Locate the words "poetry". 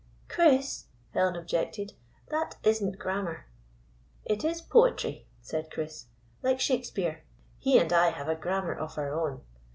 4.59-5.27